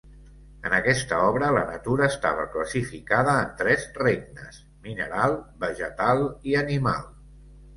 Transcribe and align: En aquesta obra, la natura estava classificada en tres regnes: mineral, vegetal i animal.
En 0.67 0.75
aquesta 0.75 1.19
obra, 1.25 1.49
la 1.57 1.61
natura 1.71 2.07
estava 2.13 2.47
classificada 2.55 3.35
en 3.43 3.53
tres 3.61 3.85
regnes: 4.03 4.59
mineral, 4.89 5.37
vegetal 5.67 6.27
i 6.53 6.59
animal. 6.67 7.07